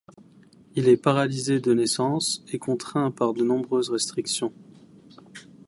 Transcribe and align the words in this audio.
Il 0.73 0.89
est 0.89 0.97
paralysé 0.97 1.59
de 1.59 1.75
naissance 1.75 2.43
et 2.51 2.57
contraint 2.57 3.11
par 3.11 3.35
de 3.35 3.43
nombreuses 3.43 3.91
restrictions. 3.91 4.51